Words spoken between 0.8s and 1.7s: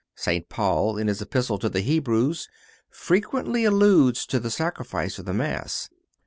in his Epistle to